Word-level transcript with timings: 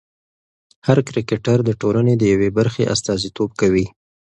هر 0.87 0.97
کرکټر 1.09 1.57
د 1.65 1.69
ټولنې 1.81 2.13
د 2.17 2.23
یوې 2.33 2.49
برخې 2.57 2.83
استازیتوب 2.93 3.49
کوي. 3.61 3.85